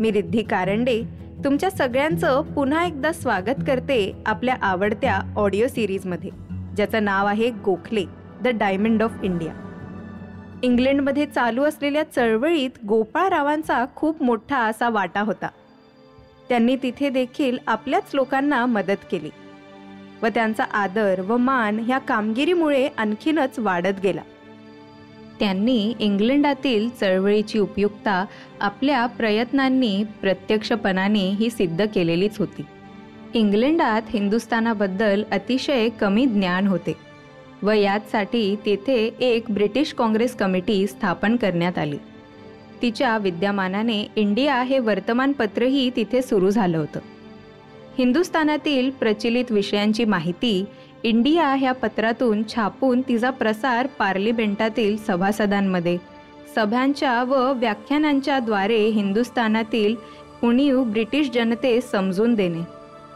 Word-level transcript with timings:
मी 0.00 0.12
रिद्धी 0.12 0.42
कारंडे. 0.42 1.02
तुमच्या 1.44 1.70
सगळ्यांचं 1.70 2.40
पुन्हा 2.40 2.84
एकदा 2.84 3.12
स्वागत 3.12 3.64
करते 3.66 4.22
आपल्या 4.26 4.56
आवडत्या 4.62 5.20
ऑडिओ 5.36 5.66
सिरीजमध्ये 5.66 6.30
ज्याचं 6.76 7.04
नाव 7.04 7.26
आहे 7.26 7.50
Gokhale 7.50 8.04
the 8.42 8.48
diamond 8.48 9.02
of 9.02 9.12
India 9.22 9.54
इंग्लंडमध्ये 10.62 11.26
चालू 11.26 11.62
असलेल्या 11.62 12.12
चळवळीत 12.16 12.70
गोपाळरावांचा 12.88 13.84
खूप 13.96 14.22
मोठा 14.22 14.58
असा 14.58 14.88
वाटा 14.88 15.20
होता. 15.20 15.48
त्यांनी 16.52 16.76
तिथे 16.76 17.08
देखील 17.08 17.58
आपल्याच 17.66 18.10
लोकांना 18.14 18.66
मदत 18.66 19.04
केली. 19.10 19.30
व 20.22 20.26
त्यांचा 20.26 20.64
आदर 20.64 21.20
व 21.20 21.36
मान 21.36 21.78
ह्या 21.78 21.98
कामगिरीमुळे 21.98 22.88
आणखीनच 22.96 23.58
वाढत 23.58 24.00
गेला. 24.02 24.20
त्यांनी 25.40 25.94
इंग्लंडातील 26.00 26.88
चळवळीची 27.00 27.58
उपयुक्तता 27.58 28.24
आपल्या 28.60 29.06
प्रयत्नांनी 29.06 30.04
प्रत्यक्षपणाने 30.20 31.30
ही 31.30 31.50
सिद्ध 31.50 31.86
केलेलीच 31.94 32.38
होती. 32.38 32.62
इंग्लंडात 33.34 34.02
हिंदुस्थानाबद्दल 34.08 35.22
अतिशय 35.32 35.88
कमी 35.88 36.26
ज्ञान 36.26 36.66
होते 36.66 36.96
व 37.62 37.70
याचसाठी 37.70 38.56
तेथे 38.66 39.16
एक 39.20 39.44
ब्रिटिश 39.50 39.92
काँग्रेस 39.92 40.36
कमिटी 40.36 40.86
स्थापन 40.86 41.36
करण्यात 41.36 41.78
आली. 41.78 41.98
तिच्या 42.82 43.18
विद्यमानाने 43.18 44.06
इंडिया 44.16 44.62
हे 44.62 44.78
वर्तमानपत्रही 44.78 45.90
तिथे 45.96 46.22
सुरू 46.22 46.50
झालं 46.50 46.78
होतं. 46.78 47.00
हिंदुस्थानातील 47.98 48.90
प्रचलित 48.90 49.44
विषयांची 49.50 50.04
माहिती 50.04 50.64
इंडिया 51.02 51.46
ह्या 51.54 51.72
पत्रातून 51.72 52.42
छापून 52.48 53.00
तिचा 53.00 53.30
प्रसार 53.30 53.86
पार्लिमेंटातील 53.86 54.96
सभासदांमध्ये 54.96 55.96
सभांच्या 56.56 57.22
व 57.24 57.52
व्याख्यानांच्या 57.52 58.38
द्वारे 58.38 58.86
हिंदुस्थानातील 58.86 59.94
उणीव 60.42 60.82
ब्रिटिश 60.84 61.30
जनतेस 61.30 61.90
समजून 61.90 62.34
देणे 62.34 62.62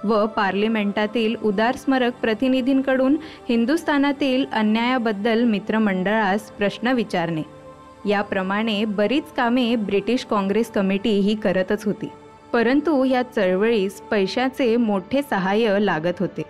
व 0.05 0.27
पार्लिमेंटातील 0.27 1.35
उदारस्मरक 1.45 2.21
प्रतिनिधींकडून 2.21 3.17
हिंदुस्थानातील 3.49 4.45
अन्यायाबद्दल 4.53 5.45
मित्रमंडळास 5.45 6.51
प्रश्न 6.51 6.89
विचारणे. 6.89 7.56
याप्रमाणे 8.05 8.85
बरीच 8.85 9.25
कामे 9.37 9.77
ब्रिटिश 9.77 10.25
काँग्रेस 10.25 10.71
कमिटी 10.71 11.19
ही 11.19 11.35
करतच 11.35 11.85
होती. 11.85 12.09
परंतु 12.53 13.05
या 13.05 13.23
चळवळीस 13.23 14.01
पैशाचे 14.01 14.77
मोठे 14.77 15.21
सहाय्य 15.31 15.79
लागत 15.81 16.21
होते. 16.21 16.43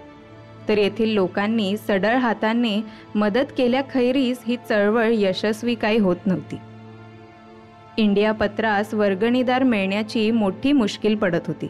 तर 0.68 0.78
येथील 0.78 1.08
लोकांनी 1.08 1.76
सडळ 1.76 2.14
हाताने 2.16 2.84
मदत 3.14 3.52
केल्याखैरीस 3.58 4.38
ही 4.46 4.56
चळवळ 4.68 5.08
यशस्वी 5.10 5.74
काही 5.74 5.98
होत 5.98 6.16
नव्हती. 6.26 6.56
इंडिया 7.96 8.32
पत्रास 8.32 8.94
वर्गणीदार 8.94 9.62
मिळण्याची 9.62 10.30
मोठी 10.30 10.72
मुश्किल 10.72 11.16
पडत 11.16 11.40
होती. 11.46 11.66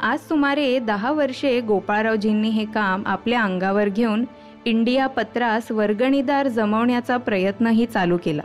आज 0.00 0.18
सुमारे 0.18 0.78
दहा 0.78 1.12
वर्षे 1.12 1.60
गोपाळरावजींनी 1.60 2.48
हे 2.48 2.64
काम 2.64 3.02
आपल्या 3.06 3.42
अंगावर 3.42 3.88
घेऊन 3.88 4.24
इंडिया 4.64 5.06
पत्रास 5.06 5.70
वर्गणीदार 5.70 6.48
जमवण्याचा 6.48 7.16
प्रयत्नही 7.16 7.86
चालू 7.86 8.18
केला. 8.24 8.42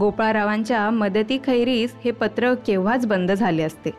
गोपाळरावांच्या 0.00 0.90
मदतीखैरीस 0.90 1.94
हे 2.04 2.10
पत्र 2.10 2.54
केव्हाच 2.54 3.06
बंद 3.06 3.32
झाले 3.32 3.62
असते? 3.62 3.90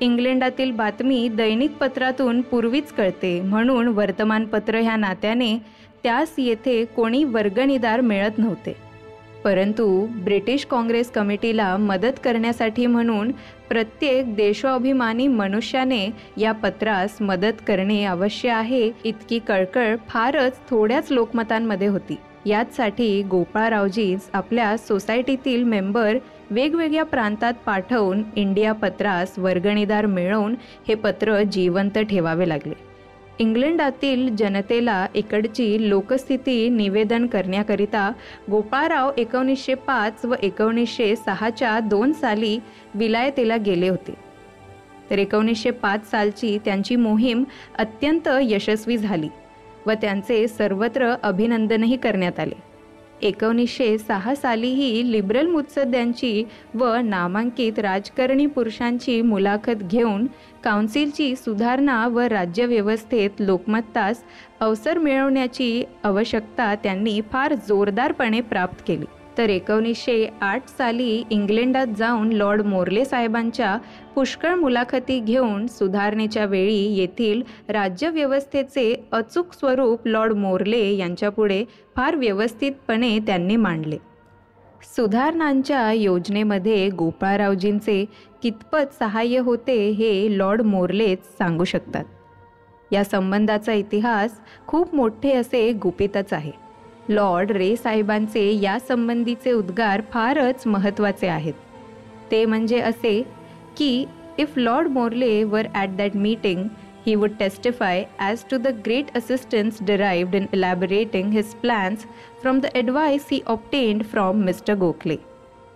इंग्लंडातील 0.00 0.70
बातमी 0.70 1.28
दैनिक 1.28 1.72
पत्रातून 1.72 2.40
पूर्वीच 2.40 2.92
कळते 2.92 3.40
म्हणून 3.40 3.88
वर्तमानपत्र 3.88 4.78
ह्या 4.78 4.96
नात्याने 4.96 5.58
त्यास 6.02 6.34
येथे 6.38 6.84
कोणी 6.84 7.24
वर्गणीदार 7.24 8.00
मिळत 8.00 8.38
नव्हते. 8.38 8.93
परंतु 9.44 10.06
ब्रिटिश 10.24 10.64
काँग्रेस 10.64 11.10
कमिटीला 11.10 11.76
मदत 11.76 12.18
करण्यासाठी 12.24 12.86
म्हणून 12.86 13.32
प्रत्येक 13.68 14.34
देशोभिमानी 14.36 15.26
मनुष्याने 15.28 16.06
या 16.36 16.52
पत्रास 16.52 17.16
मदत 17.20 17.62
करणे 17.66 18.04
आवश्यक 18.04 18.52
आहे 18.52 18.90
इतकी 19.04 19.38
कळकळ 19.38 19.96
फारच 20.08 20.60
थोड्याच 20.70 21.12
लोकमतांमध्ये 21.12 21.86
होती. 21.86 22.16
याचसाठी 22.46 23.22
गोपाळरावजीच 23.22 24.28
आपल्या 24.32 24.76
सोसायटीतील 24.76 25.62
मेंबर 25.64 26.18
वेगवेगळ्या 26.50 27.04
प्रांतात 27.04 27.54
पाठवून 27.66 28.22
इंडिया 28.36 28.72
पत्रास 28.72 29.38
वर्गणीदार 29.38 30.06
मिळवून 30.06 30.54
हे 30.88 30.94
पत्र 30.94 31.42
जिवंत 31.42 31.98
ठेवावे 31.98 32.48
लागले. 32.48 32.93
इंग्लंडातील 33.38 34.36
जनतेला 34.36 35.06
इकडची 35.14 35.88
लोकस्थिती 35.88 36.68
निवेदन 36.68 37.26
करण्याकरिता 37.26 38.12
गोपाळराव 38.50 39.12
एकोणीसशे 39.18 39.74
पाच 39.74 40.24
व 40.24 40.34
एकोणीसशे 40.42 41.16
सहाच्या 41.16 41.80
दोन 41.80 42.12
साली 42.12 42.58
विलायतेला 42.94 43.56
गेले 43.56 43.88
होते. 43.88 44.14
तर 45.10 45.18
एकोणीसशे 45.18 45.70
पाच 45.70 46.10
सालची 46.10 46.58
त्यांची 46.64 46.96
मोहीम 46.96 47.44
अत्यंत 47.78 48.28
यशस्वी 48.42 48.96
झाली 48.96 49.28
व 49.86 49.92
त्यांचे 49.92 50.48
सर्वत्र 50.48 51.14
अभिनंदनही 51.22 51.96
करण्यात 51.96 52.40
आले. 52.40 52.73
एकोणीसशे 53.22 53.98
सहा 53.98 54.34
सालीही 54.34 55.12
लिबरल 55.12 55.46
मुत्सद्यांची 55.46 56.44
व 56.74 56.94
नामांकित 56.94 57.78
राजकारणी 57.78 58.46
पुरुषांची 58.46 59.22
मुलाखत 59.22 59.82
घेऊन 59.82 60.26
काउन्सिलची 60.64 61.36
सुधारणा 61.36 62.08
व 62.08 62.20
राज्यव्यवस्थेत 62.20 63.30
लोकमत्तास 63.38 64.24
अवसर 64.60 64.98
मिळवण्याची 64.98 65.84
आवश्यकता 66.04 66.74
त्यांनी 66.74 67.20
फार 67.32 67.54
जोरदारपणे 67.54 68.40
प्राप्त 68.40 68.82
केली. 68.86 69.04
तर 69.38 69.48
एकोणीसशे 69.48 70.28
आठ 70.40 70.68
साली 70.68 71.24
इंग्लंडात 71.30 71.86
जाऊन 71.96 72.32
लॉर्ड 72.32 72.62
मोर्ले 72.62 73.04
साहेबांच्या 73.04 73.76
पुष्कळ 74.14 74.54
मुलाखती 74.54 75.18
घेऊन 75.20 75.66
सुधारणेच्या 75.66 76.44
वेळी 76.44 76.94
येथील 76.94 77.42
राज्यव्यवस्थेचे 77.68 79.04
अचूक 79.12 79.52
स्वरूप 79.52 80.06
लॉर्ड 80.06 80.32
मोर्ले 80.32 80.94
यांच्यापुढे 80.96 81.64
फार 81.96 82.16
व्यवस्थितपणे 82.16 83.18
त्यांनी 83.18 83.56
मांडले. 83.56 83.98
सुधारणांच्या 84.96 85.92
योजनेमध्ये 85.92 86.88
गोपाळरावजींचे 86.88 88.04
कितपत 88.42 88.94
सहाय्य 88.98 89.38
होते 89.38 89.90
हे 89.90 90.38
लॉर्ड 90.38 90.62
मोर्लेच 90.62 91.18
सांगू 91.38 91.64
शकतात. 91.64 92.04
या 92.92 93.04
संबंधाचा 93.04 93.72
इतिहास 93.72 94.40
खूप 94.66 94.94
मोठे 94.94 95.32
असे 95.32 95.72
गुपितच 95.72 96.32
आहे. 96.32 96.63
लॉर्ड 97.08 97.50
रे 97.52 97.74
साहेबांचे 97.76 98.50
या 98.60 98.78
संबंधीचे 98.88 99.52
उद्गार 99.52 100.00
फारच 100.12 100.66
महत्त्वाचे 100.66 101.26
आहेत. 101.28 101.54
ते 102.30 102.44
म्हणजे 102.44 102.80
असे 102.80 103.20
की 103.76 104.04
if 104.38 104.56
Lord 104.58 104.88
Morley 104.88 105.42
were 105.44 105.66
at 105.74 105.96
that 105.96 106.16
meeting 106.16 106.66
he 107.06 107.14
would 107.14 107.30
testify 107.38 108.04
as 108.18 108.44
to 108.50 108.56
the 108.56 108.68
great 108.86 109.16
assistance 109.16 109.78
derived 109.86 110.34
in 110.34 110.46
elaborating 110.52 111.32
his 111.32 111.54
plans 111.54 112.06
from 112.42 112.60
the 112.60 112.66
advice 112.74 113.26
he 113.30 113.40
obtained 113.46 114.02
from 114.12 114.42
mister 114.44 114.74
Gokhale 114.74 115.16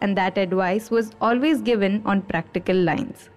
and 0.02 0.16
that 0.16 0.38
advice 0.38 0.88
was 0.92 1.10
always 1.20 1.62
given 1.62 1.98
on 2.06 2.20
practical 2.28 2.76
lines 2.84 3.28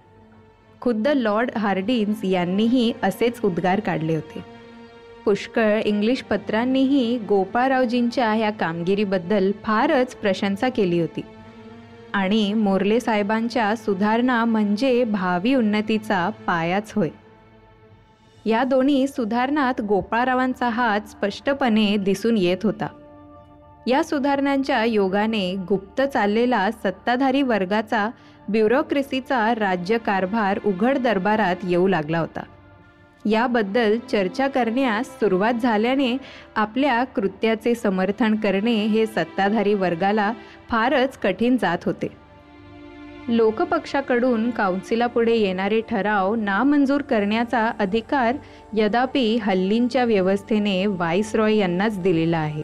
खुद्द 0.82 1.08
Lord 1.08 1.52
हार्डिन्स 1.56 2.24
यांनीही 2.26 2.92
असेच 3.04 3.40
उद्गार 3.44 3.80
काढले 3.80 4.16
होते. 4.16 4.44
पुष्कळ 5.26 5.82
English 5.86 6.22
पत्रांनीही 6.22 7.18
गोपाळरावजींच्या 7.18 8.34
ह्या 8.34 8.50
कामगिरीबद्दल 8.50 9.52
फारच 9.64 10.16
प्रशंसा 10.16 10.70
केली 10.70 11.00
होती. 11.00 11.22
आणि 12.14 12.54
मोर्ले 12.54 13.00
साहेबांच्या 13.00 13.76
सुधारणा 13.76 14.46
म्हणजे 14.46 15.04
भावी 15.04 15.56
उन्नतीचा 15.56 16.30
पायाच 16.48 16.94
होय. 16.96 17.10
या 18.46 18.64
दोन्ही 18.64 19.08
सुधारणात 19.08 19.82
गोपाळरावांचा 19.82 20.70
हात 20.70 21.02
स्पष्टपणे 21.10 21.98
दिसून 21.98 22.38
येत 22.38 22.58
होता. 22.64 22.88
या 23.88 24.04
सुधारणांच्या 24.04 24.84
योगाने 24.84 25.56
गुप्त 25.56 26.02
चाललेला 26.02 26.72
सत्ताधारी 26.72 27.42
वर्गाचा 27.42 28.10
ब्युरोक्रेसीचा 28.50 29.56
राज्यकारभार 29.56 30.60
उघड 30.66 30.98
दरबारात 30.98 31.56
येऊ 31.64 31.88
लागला 31.88 32.20
होता. 32.20 32.44
याबद्दल 33.26 33.98
चर्चा 34.12 34.48
करण्यास 34.48 35.08
सुरुवात 35.08 35.54
झाल्याने 35.54 36.18
आपल्या 36.56 37.04
कृत्याचे 37.04 37.76
समर्थन 37.76 38.36
करणे 38.36 38.86
हे 38.86 39.06
सत्ताधारी 39.06 39.74
वर्गाला 39.74 40.34
फारच 40.70 41.18
कठीण 41.18 41.58
जात 41.62 41.78
होते. 41.86 42.08
लोकपक्षाकडून 43.28 44.50
काउन्सिलापुढे 44.52 45.36
येणारे 45.36 45.82
ठराव 45.90 46.36
नामंजूर 46.36 47.02
करण्याचा 47.02 47.72
अधिकार 47.80 48.36
यदापि 48.74 49.38
हल्लींच्या 49.38 50.04
व्यवस्थेने 50.04 50.86
रॉय 51.36 51.56
यांनाच 51.56 52.00
दिलेला 52.00 52.38
आहे. 52.38 52.62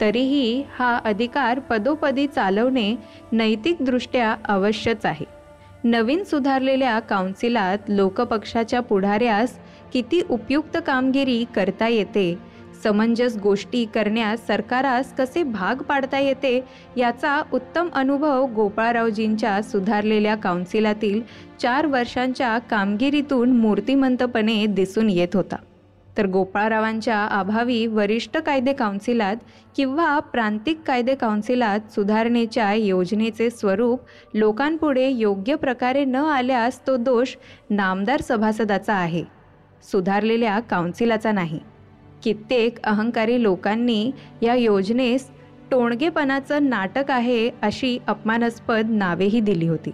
तरीही 0.00 0.64
हा 0.78 0.96
अधिकार 0.96 1.58
पदोपदी 1.58 2.26
चालवणे 2.26 2.96
नैतिकदृष्ट्या 3.32 4.36
अवश्यच 4.44 5.06
आहे. 5.06 5.37
नवीन 5.84 6.24
सुधारलेल्या 6.24 6.98
काउन्सिलात 6.98 7.78
लोकपक्षाच्या 7.88 8.80
पुढाऱ्यास 8.80 9.58
किती 9.92 10.22
उपयुक्त 10.30 10.78
कामगिरी 10.86 11.44
करता 11.56 11.88
येते? 11.88 12.38
समंजस 12.82 13.36
गोष्टी 13.36 13.84
करण्यास 13.94 14.46
सरकारास 14.46 15.14
कसे 15.14 15.42
भाग 15.42 15.82
पाडता 15.82 16.18
येते? 16.18 16.64
याचा 16.96 17.42
उत्तम 17.52 17.88
अनुभव 17.92 18.46
गोपाळरावजींच्या 18.46 19.62
सुधारलेल्या 19.62 20.34
काउन्सिलातील 20.34 21.20
चार 21.62 21.86
वर्षांच्या 21.86 22.58
कामगिरीतून 22.58 23.52
मूर्तिमंतपणे 23.52 24.66
दिसून 24.66 25.10
येत 25.10 25.36
होता. 25.36 25.56
तर 26.18 26.26
गोपाळरावांच्या 26.26 27.24
अभावी 27.24 27.86
वरिष्ठ 27.86 28.36
कायदे 28.36 28.72
काउन्सिलात 28.72 29.36
किंवा 29.76 30.18
प्रांतिक 30.18 30.80
कायदे 30.86 31.14
काउन्सिलात 31.14 31.92
सुधारणेच्या 31.94 32.72
योजनेचे 32.74 33.50
स्वरूप 33.50 34.00
लोकांपुढे 34.34 35.08
योग्य 35.08 35.54
प्रकारे 35.54 36.04
न 36.04 36.16
आल्यास 36.16 36.86
तो 36.86 36.96
दोष 36.96 37.36
नामदार 37.70 38.20
सभासदाचा 38.20 38.94
आहे. 38.94 39.24
सुधारलेल्या 39.90 40.60
काउन्सिलाचा 40.60 41.32
नाही. 41.32 41.60
कित्येक 42.22 42.78
अहंकारी 42.84 43.42
लोकांनी 43.42 44.10
या 44.42 44.54
योजनेस 44.54 45.30
टोणगेपणाचं 45.70 46.68
नाटक 46.68 47.10
आहे 47.10 47.50
अशी 47.62 47.98
अपमानास्पद 48.06 48.90
नावेही 48.90 49.40
दिली 49.40 49.68
होती. 49.68 49.90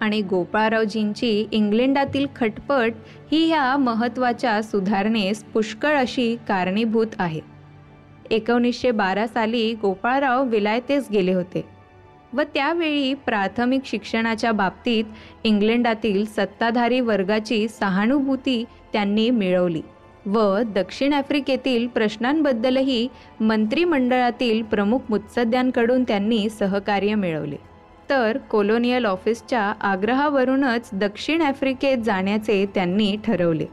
आणि 0.00 0.20
गोपाळरावजींची 0.22 1.46
इंग्लंडातील 1.52 2.26
खटपट 2.36 2.92
ही 3.32 3.46
ह्या 3.48 3.76
महत्त्वाच्या 3.76 4.62
सुधारणेस 4.62 5.44
पुष्कळ 5.44 5.96
अशी 5.96 6.36
कारणीभूत 6.48 7.06
आहे. 7.18 7.40
एकोणीसशे 8.30 8.90
बारा 8.90 9.26
साली 9.26 9.74
गोपाळराव 9.74 10.44
विलायतेस 10.44 11.08
गेले 11.12 11.32
होते 11.32 11.64
व 12.32 12.42
त्यावेळी 12.54 13.14
प्राथमिक 13.14 13.82
शिक्षणाच्या 13.84 14.52
बाबतीत 14.52 15.04
इंग्लंडातील 15.44 16.24
सत्ताधारी 16.24 17.00
वर्गाची 17.00 17.68
सहानुभूती 17.68 18.64
त्यांनी 18.92 19.30
मिळवली 19.30 19.82
व 20.26 20.58
दक्षिण 20.74 21.12
आफ्रिकेतील 21.12 21.86
प्रश्नांबद्दलही 21.86 23.08
मंत्रिमंडळातील 23.40 24.62
प्रमुख 24.62 24.98
मुत्सद्यांकडून 25.08 26.04
त्यांनी 26.04 26.48
सहकार्य 26.48 27.14
मिळवले. 27.14 27.56
तर 28.10 28.38
कोलोनियल 28.38 29.04
ऑफिसच्या 29.04 29.72
आग्रहावरूनच 29.80 30.90
दक्षिण 30.92 31.42
आफ्रिकेत 31.42 31.98
जाण्याचे 31.98 32.66
त्यांनी 32.74 33.16
ठरवले. 33.24 33.66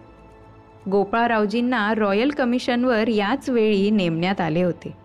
गोपाळरावजींना 0.92 1.94
रॉयल 1.94 2.30
कमिशनवर 2.30 3.08
याच 3.08 3.50
वेळी 3.50 3.90
नेमण्यात 3.90 4.42
आले 4.42 4.64
होते. 4.64 5.02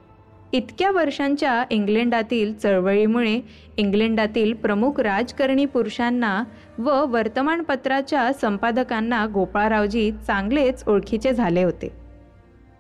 इतक्या 0.53 0.91
वर्षांच्या 0.91 1.65
इंग्लंडातील 1.71 2.55
चळवळीमुळे 2.55 3.41
इंग्लंडातील 3.77 4.55
प्रमुख 4.55 5.01
राजकारणी 5.01 5.65
पुरुषांना 5.65 6.45
व 6.79 7.05
वर्तमानपत्राच्या 7.07 8.33
संपादकांना 8.33 9.27
गोपाळरावजी 9.27 10.13
चांगलेच 10.27 10.85
ओळखीचे 10.89 11.33
झाले 11.33 11.63
होते. 11.63 11.89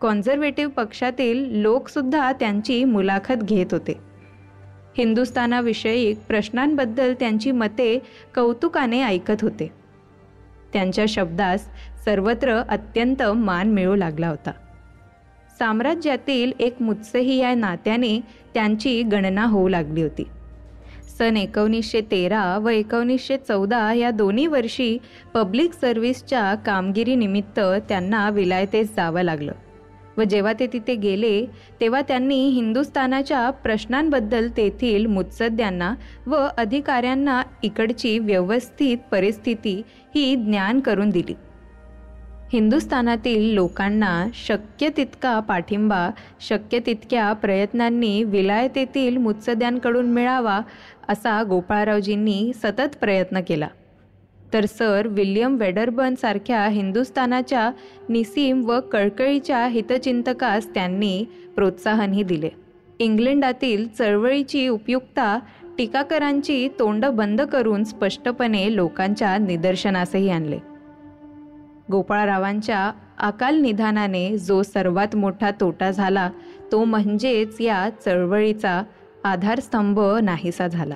कॉन्झर्वेटिव्ह 0.00 0.72
पक्षातील 0.72 1.60
लोकसुद्धा 1.60 2.32
त्यांची 2.32 2.84
मुलाखत 2.84 3.42
घेत 3.42 3.66
होते. 3.72 4.05
हिंदुस्थानाविषयी 4.98 6.14
प्रश्नांबद्दल 6.14 7.14
त्यांची 7.20 7.50
मते 7.50 7.98
कौतुकाने 8.34 9.02
ऐकत 9.02 9.42
होते. 9.42 9.72
त्यांच्या 10.72 11.04
शब्दास 11.08 11.68
सर्वत्र 12.04 12.62
अत्यंत 12.68 13.22
मान 13.22 13.68
मिळू 13.68 13.94
लागला 13.94 14.28
होता. 14.28 14.50
साम्राज्यातील 15.58 16.52
एक 16.60 16.82
मुत्सही 16.82 17.36
या 17.36 17.54
नात्याने 17.54 18.20
त्यांची 18.54 19.02
गणना 19.02 19.44
होऊ 19.44 19.68
लागली 19.68 20.02
होती. 20.02 20.24
सन 21.18 21.36
एकोणीसशे 21.36 22.00
तेरा 22.00 22.58
व 22.58 22.68
एकोणीसशे 22.68 23.36
चौदा 23.36 23.92
या 23.92 24.10
दोन्ही 24.10 24.46
वर्षी 24.46 24.98
पब्लिक 25.34 25.72
सर्व्हिसच्या 25.72 26.54
कामगिरीनिमित्त 26.54 27.60
त्यांना 27.88 28.30
विलायतेस 28.30 28.96
जावं 28.96 29.22
लागलं. 29.22 29.52
व 30.18 30.22
जेव्हा 30.22 30.52
ते 30.52 30.66
तिथे 30.66 30.94
गेले 30.94 31.46
तेव्हा 31.80 32.00
त्यांनी 32.00 32.48
हिंदुस्थानाच्या 32.48 33.50
प्रश्नांबद्दल 33.50 34.48
तेथील 34.56 35.06
मुत्सद्यांना 35.06 35.94
व 36.26 36.36
अधिकाऱ्यांना 36.58 37.42
इकडची 37.62 38.18
व्यवस्थित 38.18 38.98
परिस्थिती 39.10 39.82
ही 40.14 40.34
ज्ञान 40.36 40.80
करून 40.80 41.10
दिली. 41.10 41.34
हिंदुस्थानातील 42.52 43.54
लोकांना 43.54 44.26
शक्य 44.34 44.88
तितका 44.96 45.40
पाठिंबा 45.40 46.10
शक्य 46.40 46.78
तितक्या 46.78 47.32
प्रयत्नांनी 47.32 48.22
विलायतेतील 48.24 49.16
मुत्सद्यांकडून 49.16 50.06
मिळावा 50.06 50.60
असा 51.08 51.42
गोपाळरावजींनी 51.42 52.52
सतत 52.54 52.96
प्रयत्न 53.00 53.40
केला. 53.40 53.68
तर 54.52 54.64
सर 54.64 55.06
विल्यम 55.06 55.56
वेडरबनसारख्या 55.56 56.66
हिंदुस्थानाच्या 56.66 57.70
निसीम 58.08 58.64
व 58.64 58.80
कळकळीच्या 58.80 59.66
हितचिंतकास 59.66 60.68
त्यांनी 60.74 61.24
प्रोत्साहनही 61.54 62.22
दिले. 62.22 62.48
इंग्लंडातील 62.98 63.86
चळवळीची 63.88 64.68
उपयुक्ता 64.68 65.38
टीकाकरांची 65.78 66.68
तोंड 66.78 67.06
बंद 67.06 67.42
करून 67.42 67.84
स्पष्टपणे 67.84 68.76
लोकांच्या 68.76 69.38
निदर्शनासही 69.38 70.30
आणले. 70.30 70.58
गोपाळरावांच्या 71.90 72.92
अकाल 73.18 73.56
निधानाने 73.56 74.38
जो 74.38 74.62
सर्वात 74.62 75.16
मोठा 75.16 75.50
तोटा 75.50 75.90
झाला 75.90 76.30
तो 76.72 76.84
म्हणजेच 76.84 77.60
या 77.60 77.88
चळवळीचा 78.04 78.82
आधारस्तंभ 79.24 80.00
नाहीसा 80.22 80.68
झाला. 80.68 80.94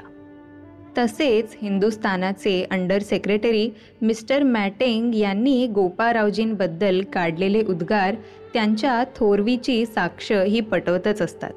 तसेच 0.96 1.56
हिंदुस्थानाचे 1.62 2.62
अंडर 2.70 2.98
सेक्रेटरी 2.98 3.68
मिस्टर 4.02 4.42
मॅटेंग 4.42 5.14
यांनी 5.14 5.66
गोपारावजींबद्दल 5.66 7.00
काढलेले 7.12 7.62
उद्गार 7.68 8.14
त्यांच्या 8.52 9.02
थोरवीची 9.16 9.84
साक्ष 9.86 10.32
ही 10.32 10.60
पटवतच 10.60 11.22
असतात. 11.22 11.52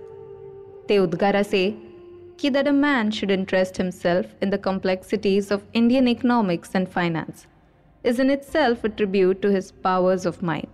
ते 0.90 0.98
उद्गार 0.98 1.36
असे 1.36 1.70
की 2.40 2.50
that 2.50 2.68
a 2.68 2.72
man 2.72 3.10
should 3.14 3.32
interest 3.32 3.82
himself 3.82 4.44
in 4.44 4.50
the 4.50 4.56
complexities 4.64 5.52
of 5.52 5.62
Indian 5.74 6.08
economics 6.08 6.76
and 6.76 6.88
finance 6.88 7.46
is 8.06 8.20
in 8.22 8.30
itself 8.44 8.86
tribute 8.86 9.42
to 9.44 9.50
his 9.50 9.72
powers 9.84 10.28
of 10.28 10.44
mind 10.44 10.68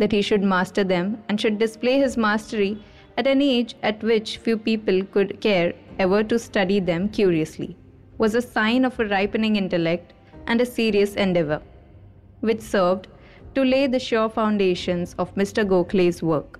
that 0.00 0.14
he 0.14 0.22
should 0.22 0.44
master 0.44 0.82
them 0.82 1.14
and 1.28 1.38
should 1.38 1.58
display 1.58 1.96
his 1.98 2.18
mastery 2.18 2.74
at 3.16 3.26
an 3.26 3.40
age 3.40 3.74
at 3.82 4.02
which 4.02 4.38
few 4.38 4.56
people 4.56 5.04
could 5.04 5.40
care 5.40 5.72
ever 5.98 6.22
to 6.24 6.38
study 6.38 6.80
them 6.80 7.08
curiously, 7.08 7.76
was 8.18 8.34
a 8.34 8.42
sign 8.42 8.84
of 8.84 8.98
a 8.98 9.06
ripening 9.06 9.56
intellect 9.56 10.12
and 10.46 10.60
a 10.60 10.66
serious 10.66 11.14
endeavor, 11.14 11.62
which 12.40 12.60
served 12.60 13.08
to 13.54 13.64
lay 13.64 13.86
the 13.86 14.00
sure 14.00 14.28
foundations 14.28 15.14
of 15.18 15.34
Mr. 15.34 15.64
Gokhale's 15.64 16.22
work. 16.22 16.58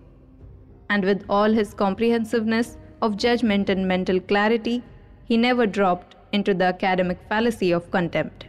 And 0.89 1.05
with 1.05 1.25
all 1.29 1.51
his 1.51 1.75
comprehensiveness 1.75 2.77
of 3.03 3.17
judgment 3.17 3.69
and 3.69 3.89
mental 3.89 4.21
clarity, 4.21 4.83
he 5.25 5.37
never 5.37 5.67
dropped 5.67 6.15
into 6.33 6.55
the 6.55 6.65
academic 6.65 7.19
fallacy 7.29 7.73
of 7.73 7.91
contempt. 7.91 8.47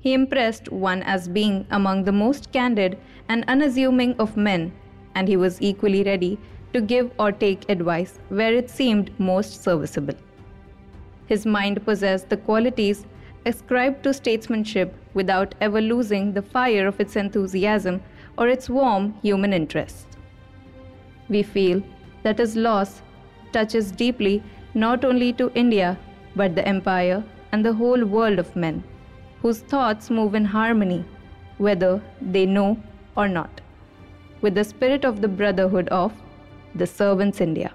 He 0.00 0.14
impressed 0.14 0.70
one 0.70 1.02
as 1.02 1.28
being 1.28 1.66
among 1.70 2.04
the 2.04 2.12
most 2.12 2.52
candid 2.52 2.98
and 3.28 3.44
unassuming 3.48 4.14
of 4.18 4.36
men, 4.36 4.72
and 5.14 5.28
he 5.28 5.36
was 5.36 5.60
equally 5.60 6.02
ready 6.04 6.38
to 6.72 6.80
give 6.80 7.10
or 7.18 7.32
take 7.32 7.68
advice 7.68 8.18
where 8.28 8.54
it 8.54 8.70
seemed 8.70 9.10
most 9.18 9.62
serviceable. 9.62 10.14
His 11.26 11.46
mind 11.46 11.84
possessed 11.84 12.28
the 12.28 12.36
qualities 12.36 13.06
ascribed 13.46 14.02
to 14.02 14.12
statesmanship 14.12 14.94
without 15.14 15.54
ever 15.60 15.80
losing 15.80 16.32
the 16.32 16.42
fire 16.42 16.86
of 16.86 17.00
its 17.00 17.16
enthusiasm 17.16 18.02
or 18.36 18.48
its 18.48 18.68
warm 18.68 19.14
human 19.22 19.52
interest. 19.52 20.06
We 21.28 21.42
feel 21.42 21.82
that 22.22 22.38
his 22.38 22.56
loss 22.56 23.02
touches 23.52 23.90
deeply 23.90 24.42
not 24.74 25.04
only 25.04 25.32
to 25.34 25.50
India 25.54 25.98
but 26.36 26.54
the 26.54 26.66
empire 26.66 27.24
and 27.52 27.64
the 27.64 27.72
whole 27.72 28.04
world 28.04 28.38
of 28.38 28.54
men 28.54 28.84
whose 29.42 29.60
thoughts 29.60 30.10
move 30.10 30.34
in 30.34 30.44
harmony, 30.44 31.04
whether 31.58 32.00
they 32.20 32.46
know 32.46 32.80
or 33.16 33.26
not, 33.26 33.60
with 34.40 34.54
the 34.54 34.64
spirit 34.64 35.04
of 35.04 35.20
the 35.20 35.28
brotherhood 35.28 35.88
of 35.88 36.12
the 36.74 36.86
Servants 36.86 37.40
India. 37.40 37.72